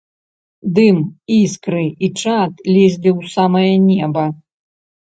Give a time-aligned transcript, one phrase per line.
[0.77, 0.97] Дым,
[1.35, 4.27] іскры і чад лезлі ў самае неба.